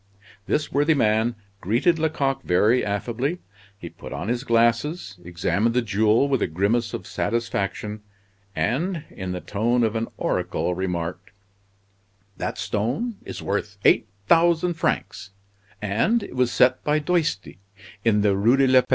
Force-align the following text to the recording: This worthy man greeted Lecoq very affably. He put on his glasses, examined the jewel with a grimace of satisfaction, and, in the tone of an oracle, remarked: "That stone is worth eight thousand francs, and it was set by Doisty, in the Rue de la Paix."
This 0.47 0.71
worthy 0.71 0.95
man 0.95 1.35
greeted 1.59 1.99
Lecoq 1.99 2.41
very 2.41 2.83
affably. 2.83 3.37
He 3.77 3.87
put 3.87 4.11
on 4.11 4.29
his 4.29 4.43
glasses, 4.43 5.19
examined 5.23 5.75
the 5.75 5.83
jewel 5.83 6.27
with 6.27 6.41
a 6.41 6.47
grimace 6.47 6.95
of 6.95 7.05
satisfaction, 7.05 8.01
and, 8.55 9.03
in 9.11 9.31
the 9.31 9.41
tone 9.41 9.83
of 9.83 9.95
an 9.95 10.07
oracle, 10.17 10.73
remarked: 10.73 11.29
"That 12.37 12.57
stone 12.57 13.17
is 13.25 13.43
worth 13.43 13.77
eight 13.85 14.07
thousand 14.25 14.73
francs, 14.73 15.33
and 15.83 16.23
it 16.23 16.35
was 16.35 16.51
set 16.51 16.83
by 16.83 16.97
Doisty, 16.97 17.59
in 18.03 18.21
the 18.21 18.35
Rue 18.35 18.57
de 18.57 18.65
la 18.65 18.81
Paix." 18.81 18.87